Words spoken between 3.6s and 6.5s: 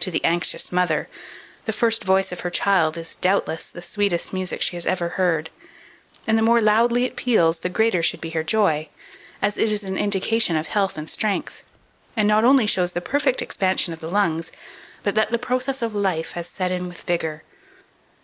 the sweetest music she ever heard; and the